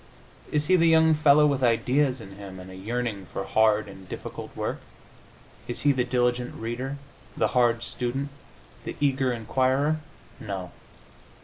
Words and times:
Is 0.51 0.65
he 0.65 0.75
the 0.77 0.87
young 0.87 1.13
fellow 1.13 1.45
with 1.45 1.63
ideas 1.63 2.21
in 2.21 2.31
him, 2.37 2.59
and 2.59 2.71
a 2.71 2.75
yearning 2.75 3.27
for 3.31 3.43
hard 3.43 3.87
and 3.87 4.09
difficult 4.09 4.49
work? 4.55 4.81
Is 5.67 5.81
he 5.81 5.91
the 5.91 6.03
diligent 6.03 6.55
reader, 6.55 6.97
the 7.37 7.49
hard 7.49 7.83
student, 7.83 8.29
the 8.83 8.95
eager 8.99 9.31
inquirer? 9.31 9.99
No. 10.39 10.71